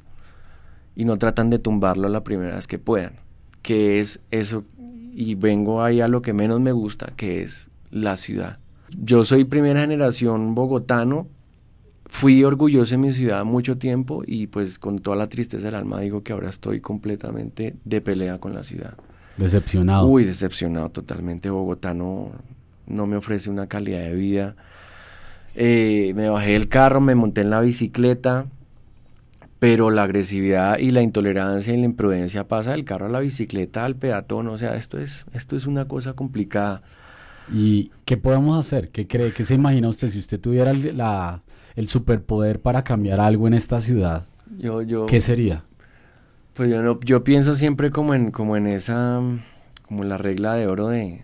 [0.96, 3.14] y no tratan de tumbarlo la primera vez que puedan.
[3.62, 4.64] Que es eso,
[5.14, 8.60] y vengo ahí a lo que menos me gusta, que es la ciudad.
[8.90, 11.28] Yo soy primera generación bogotano,
[12.14, 16.02] fui orgulloso en mi ciudad mucho tiempo y pues con toda la tristeza del alma
[16.02, 18.98] digo que ahora estoy completamente de pelea con la ciudad.
[19.38, 20.08] Decepcionado.
[20.08, 21.50] Uy, decepcionado totalmente.
[21.50, 22.32] Bogotá no,
[22.86, 24.56] no me ofrece una calidad de vida
[25.56, 28.46] eh, me bajé del carro, me monté en la bicicleta,
[29.60, 33.86] pero la agresividad y la intolerancia y la imprudencia pasa del carro a la bicicleta,
[33.86, 36.82] al peatón, o sea, esto es, esto es una cosa complicada.
[37.54, 38.90] ¿Y qué podemos hacer?
[38.90, 39.34] ¿Qué cree?
[39.34, 41.42] ¿Qué se imagina usted si usted tuviera la,
[41.76, 44.26] el superpoder para cambiar algo en esta ciudad?
[44.58, 45.64] Yo, yo, ¿Qué sería?
[46.54, 49.22] Pues yo no, yo pienso siempre como en, como en esa,
[49.84, 51.24] como en la regla de oro de,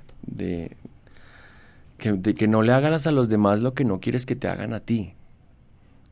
[1.97, 4.47] que, de que no le hagas a los demás lo que no quieres que te
[4.47, 5.13] hagan a ti.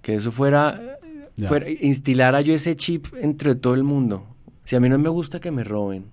[0.02, 1.00] Que eso fuera,
[1.48, 4.28] fuera, instilara yo ese chip entre todo el mundo.
[4.66, 6.12] Si a mí no me gusta que me roben,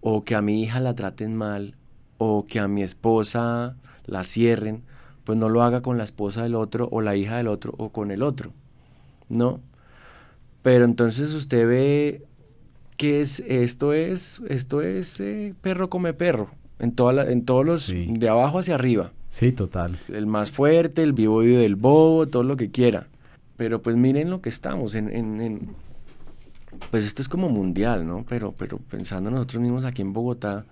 [0.00, 1.76] o que a mi hija la traten mal,
[2.16, 3.76] o que a mi esposa
[4.06, 4.82] la cierren,
[5.28, 7.90] pues no lo haga con la esposa del otro, o la hija del otro, o
[7.90, 8.50] con el otro.
[9.28, 9.60] ¿No?
[10.62, 12.22] Pero entonces usted ve
[12.96, 17.88] que es, esto es, esto es eh, perro come perro en, toda en todos los,
[17.88, 19.12] de abajo hacia arriba.
[19.28, 20.00] Sí, total.
[20.08, 23.08] El más fuerte, el vivo y del bobo, todo lo que quiera.
[23.58, 25.74] Pero pues miren lo que estamos en, en,
[26.90, 28.24] pues esto es como mundial, ¿no?
[28.26, 30.64] Pero, pero pensando nosotros mismos aquí en Bogotá,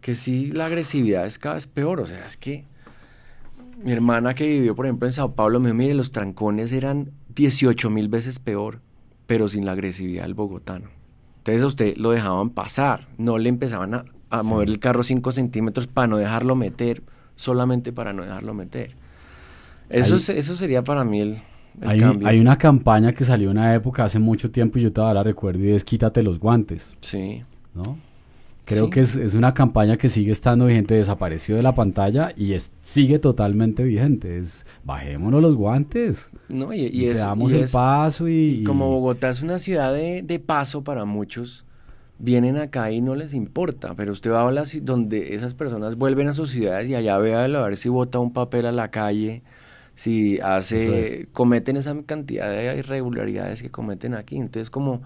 [0.00, 2.64] que sí la agresividad es cada vez peor, o sea, es que
[3.82, 7.10] mi hermana que vivió, por ejemplo, en Sao Paulo, me dijo, mire, los trancones eran
[7.34, 8.80] 18 mil veces peor,
[9.26, 10.88] pero sin la agresividad del bogotano.
[11.38, 15.32] Entonces a usted lo dejaban pasar, no le empezaban a, a mover el carro 5
[15.32, 17.02] centímetros para no dejarlo meter,
[17.36, 18.96] solamente para no dejarlo meter.
[19.90, 21.38] Eso, eso sería para mí el,
[21.82, 22.28] hay, cambio.
[22.28, 25.22] Hay una campaña que salió en una época hace mucho tiempo y yo todavía la
[25.22, 26.96] recuerdo y es quítate los guantes.
[27.00, 27.42] Sí.
[27.74, 27.98] ¿No?
[28.64, 32.72] Creo que es, una campaña que sigue estando vigente, desapareció de la pantalla y es,
[32.80, 34.38] sigue totalmente vigente.
[34.38, 36.30] Es bajémonos los guantes.
[36.48, 41.04] No, y, y, el paso y, Como Bogotá es una ciudad de, de paso para
[41.04, 41.64] muchos,
[42.18, 46.28] vienen acá y no les importa, pero usted va a hablar donde esas personas vuelven
[46.28, 49.42] a sus ciudades y allá vea a ver si bota un papel a la calle,
[49.94, 54.36] si hace, cometen esa cantidad de irregularidades que cometen aquí.
[54.36, 55.02] Entonces, como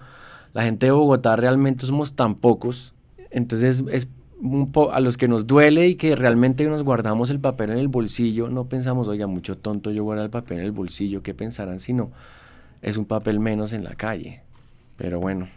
[0.53, 2.95] la gente de Bogotá realmente somos tan pocos,
[3.31, 4.09] entonces es
[4.41, 7.89] un a los que nos duele y que realmente nos guardamos el papel en el
[7.89, 11.81] bolsillo, no pensamos, oiga, mucho tonto yo guardar el papel en el bolsillo, ¿qué pensarán
[11.81, 12.13] si no?
[12.83, 14.43] Es un papel menos en la calle.
[14.97, 15.49] Pero bueno,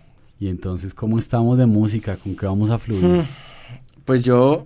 [0.42, 2.18] y entonces, ¿cómo estamos de música?
[2.18, 3.06] ¿Con qué vamos a fluir?
[3.06, 3.22] Hmm.
[4.06, 4.66] Pues yo,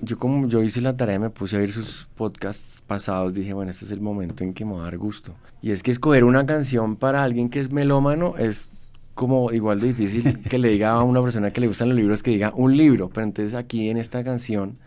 [0.00, 3.72] yo como yo hice la tarea, me puse a oír sus podcasts pasados, dije, bueno,
[3.72, 5.34] este es el momento en que me va a dar gusto.
[5.60, 8.70] Y es que escoger una canción para alguien que es melómano es
[9.14, 12.22] como igual de difícil que le diga a una persona que le gustan los libros
[12.22, 14.78] que diga un libro, pero entonces aquí en esta canción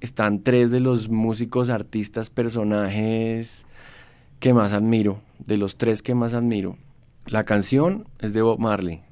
[0.00, 3.66] están tres de los músicos, artistas, personajes
[4.40, 6.76] que más admiro, de los tres que más admiro.
[7.26, 9.02] La canción es de Bob Marley.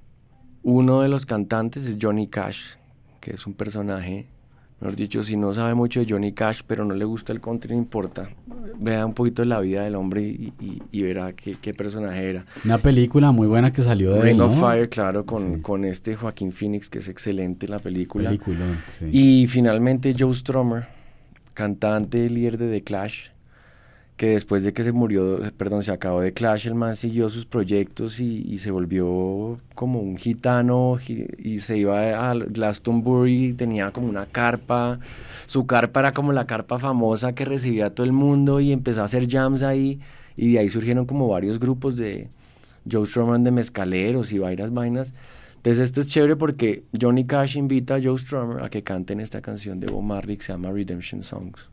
[0.62, 2.76] Uno de los cantantes es Johnny Cash,
[3.20, 4.28] que es un personaje
[4.82, 7.72] Mejor dicho, si no sabe mucho de Johnny Cash, pero no le gusta el country,
[7.72, 8.28] no importa.
[8.80, 12.46] Vea un poquito de la vida del hombre y, verá qué, personaje era.
[12.64, 16.50] Una película muy buena que salió de Ring of Fire, claro, con, con este Joaquín
[16.50, 18.36] Phoenix, que es excelente la película.
[19.08, 20.88] Y finalmente Joe Strummer,
[21.54, 23.28] cantante, líder de The Clash,
[24.22, 27.44] que después de que se murió, perdón, se acabó de Clash, el man siguió sus
[27.44, 30.96] proyectos y, se volvió como un gitano
[31.38, 35.00] y se iba a Glastonbury, tenía como una carpa,
[35.46, 39.02] su carpa era como la carpa famosa que recibía a todo el mundo y empezó
[39.02, 39.98] a hacer jams ahí
[40.36, 42.28] y de ahí surgieron como varios grupos de
[42.88, 45.14] Joe Strummer de mezcaleros y vainas vainas.
[45.56, 49.40] Entonces esto es chévere porque Johnny Cash invita a Joe Strummer a que canten esta
[49.40, 51.71] canción de Bob Marley que se llama Redemption Songs.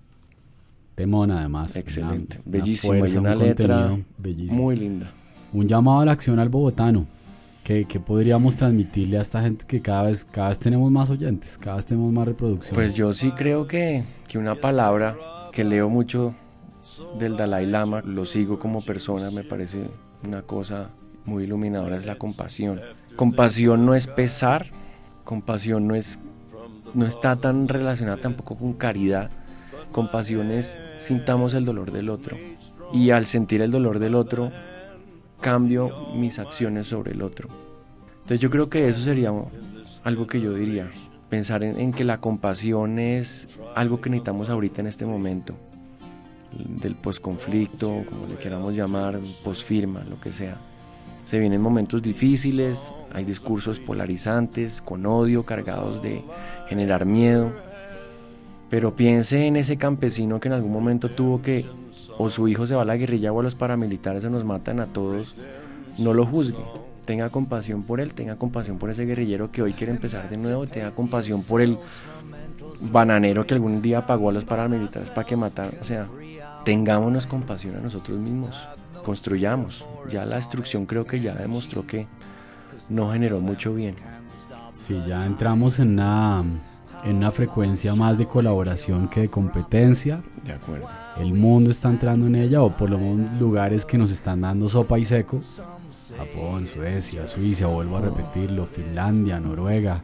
[0.99, 1.77] Temona además.
[1.77, 3.05] Excelente, bellísimo.
[3.05, 3.97] y una letra
[4.49, 5.09] muy linda.
[5.53, 7.05] Un llamado a la acción al bogotano.
[7.63, 11.77] Que, podríamos transmitirle a esta gente que cada vez, cada vez tenemos más oyentes, cada
[11.77, 12.75] vez tenemos más reproducción?
[12.75, 15.15] Pues yo sí creo que, que una palabra
[15.53, 16.33] que leo mucho
[17.17, 19.87] del Dalai Lama, lo sigo como persona, me parece
[20.27, 20.89] una cosa
[21.23, 22.81] muy iluminadora, es la compasión.
[23.15, 24.71] Compasión no es pesar,
[25.23, 26.19] compasión no es
[26.93, 29.29] no está tan relacionada tampoco con caridad,
[29.91, 32.37] Compasión es sintamos el dolor del otro.
[32.93, 34.51] Y al sentir el dolor del otro,
[35.41, 37.49] cambio mis acciones sobre el otro.
[38.21, 39.31] Entonces yo creo que eso sería
[40.03, 40.89] algo que yo diría.
[41.29, 45.55] Pensar en, que la compasión es algo que necesitamos ahorita en este momento.
[46.51, 50.57] Del posconflicto, como le queramos llamar, posfirma, lo que sea.
[51.23, 56.23] Se vienen momentos difíciles, hay discursos polarizantes, con odio, cargados de
[56.67, 57.51] generar miedo
[58.69, 61.65] pero piense en ese campesino que en algún momento tuvo que,
[62.17, 64.79] o su hijo se va a la guerrilla o a los paramilitares se nos matan
[64.79, 65.41] a todos,
[65.97, 66.63] no lo juzgue.
[67.05, 70.67] Tenga compasión por él, tenga compasión por ese guerrillero que hoy quiere empezar de nuevo,
[70.67, 71.79] tenga compasión por el
[72.81, 75.73] bananero que algún día pagó a los paramilitares para que mataran.
[75.81, 76.07] O sea,
[76.63, 78.55] tengámonos compasión a nosotros mismos,
[79.03, 79.83] construyamos.
[80.11, 82.05] Ya la destrucción creo que ya demostró que
[82.89, 83.95] no generó mucho bien.
[84.75, 86.43] Sí, ya entramos en una
[87.03, 90.21] en una frecuencia más de colaboración que de competencia.
[90.43, 90.87] De acuerdo.
[91.19, 94.69] El mundo está entrando en ella, o por lo menos lugares que nos están dando
[94.69, 95.41] sopa y seco.
[96.17, 100.01] Japón, Suecia, Suiza, vuelvo a repetirlo, Finlandia, Noruega.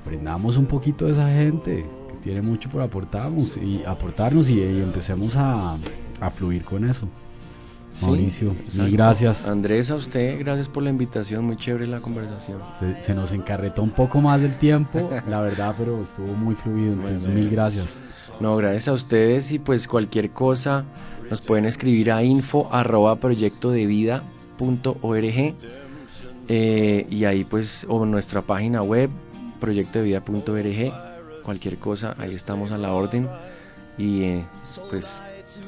[0.00, 5.36] Aprendamos un poquito de esa gente que tiene mucho por aportarnos y aportarnos y, empecemos
[5.36, 5.76] a,
[6.20, 7.08] a fluir con eso.
[8.02, 9.46] Mauricio, mil gracias.
[9.46, 12.60] Andrés, a usted, gracias por la invitación, muy chévere la conversación.
[13.00, 17.28] Se, nos encarretó un poco más del tiempo, la verdad, pero estuvo muy fluido, entonces
[17.28, 18.00] mil gracias.
[18.40, 20.84] No, gracias a ustedes y pues cualquier cosa
[21.30, 24.22] nos pueden escribir a info arroba proyecto de vida
[24.58, 25.54] punto org
[26.48, 29.10] eh, y ahí pues o nuestra página web
[29.60, 30.92] proyecto de vida punto org
[31.42, 33.28] cualquier cosa ahí estamos a la orden
[33.96, 34.44] y eh,
[34.90, 35.20] pues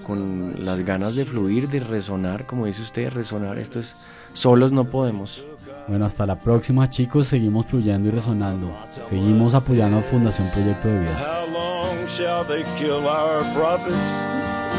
[0.04, 3.58] con las ganas de fluir, de resonar, como dice usted, resonar.
[3.58, 5.44] Esto es, solos no podemos.
[5.88, 8.76] Bueno, hasta la próxima chicos, seguimos fluyendo y resonando.
[9.08, 11.44] Seguimos apoyando a Fundación Proyecto de Vida.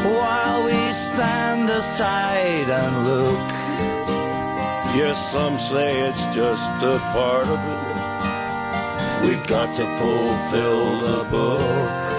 [0.03, 3.57] While we stand aside and look.
[4.95, 9.27] Yes, some say it's just a part of it.
[9.27, 12.16] We've got to fulfill the book.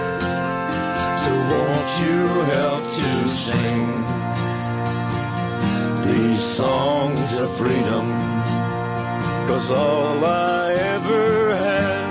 [1.23, 2.19] So won't you
[2.55, 3.87] help to sing
[6.07, 8.05] these songs of freedom?
[9.47, 12.09] Cause all I ever had,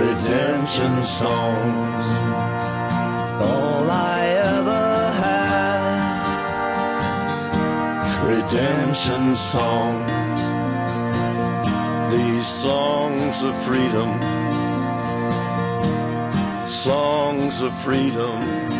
[0.00, 2.06] redemption songs,
[3.50, 4.26] all I
[4.56, 6.22] ever had,
[8.32, 10.10] redemption songs,
[12.14, 14.35] these songs of freedom
[16.76, 18.75] songs of freedom